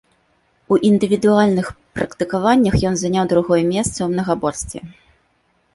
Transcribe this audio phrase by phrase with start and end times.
[0.75, 1.65] У індывідуальных
[1.97, 4.79] практыкаваннях ён заняў другое месца ў мнагаборстве.